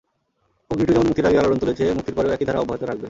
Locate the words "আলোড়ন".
1.39-1.59